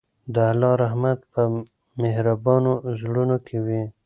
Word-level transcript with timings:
د 0.33 0.35
الله 0.51 0.73
رحمت 0.83 1.19
په 1.33 1.41
مهربانو 2.01 2.71
زړونو 2.99 3.35
کې 3.47 3.57
وي. 3.65 3.83